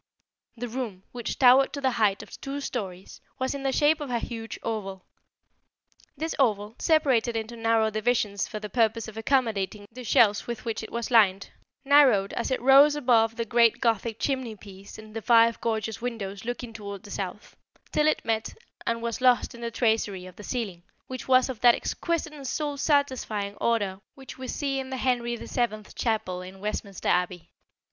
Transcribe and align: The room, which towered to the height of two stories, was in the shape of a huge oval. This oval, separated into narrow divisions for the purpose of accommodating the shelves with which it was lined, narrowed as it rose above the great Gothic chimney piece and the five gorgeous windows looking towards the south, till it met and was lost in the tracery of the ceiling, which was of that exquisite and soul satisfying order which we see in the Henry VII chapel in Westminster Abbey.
The 0.57 0.67
room, 0.67 1.03
which 1.11 1.37
towered 1.37 1.71
to 1.73 1.79
the 1.81 1.91
height 1.91 2.23
of 2.23 2.41
two 2.41 2.59
stories, 2.59 3.21
was 3.37 3.53
in 3.53 3.61
the 3.61 3.71
shape 3.71 4.01
of 4.01 4.09
a 4.09 4.17
huge 4.17 4.57
oval. 4.63 5.05
This 6.17 6.33
oval, 6.39 6.73
separated 6.79 7.35
into 7.37 7.55
narrow 7.55 7.91
divisions 7.91 8.47
for 8.47 8.59
the 8.59 8.67
purpose 8.67 9.07
of 9.07 9.15
accommodating 9.15 9.85
the 9.91 10.03
shelves 10.03 10.47
with 10.47 10.65
which 10.65 10.81
it 10.81 10.91
was 10.91 11.11
lined, 11.11 11.51
narrowed 11.85 12.33
as 12.33 12.49
it 12.49 12.59
rose 12.63 12.95
above 12.95 13.35
the 13.35 13.45
great 13.45 13.79
Gothic 13.79 14.17
chimney 14.17 14.55
piece 14.55 14.97
and 14.97 15.15
the 15.15 15.21
five 15.21 15.61
gorgeous 15.61 16.01
windows 16.01 16.45
looking 16.45 16.73
towards 16.73 17.03
the 17.03 17.11
south, 17.11 17.55
till 17.91 18.07
it 18.07 18.25
met 18.25 18.55
and 18.87 19.03
was 19.03 19.21
lost 19.21 19.53
in 19.53 19.61
the 19.61 19.69
tracery 19.69 20.25
of 20.25 20.35
the 20.35 20.41
ceiling, 20.43 20.81
which 21.05 21.27
was 21.27 21.47
of 21.47 21.59
that 21.61 21.75
exquisite 21.75 22.33
and 22.33 22.47
soul 22.47 22.75
satisfying 22.75 23.53
order 23.57 24.01
which 24.15 24.35
we 24.39 24.47
see 24.47 24.79
in 24.79 24.89
the 24.89 24.97
Henry 24.97 25.35
VII 25.35 25.83
chapel 25.93 26.41
in 26.41 26.59
Westminster 26.59 27.09
Abbey. 27.09 27.51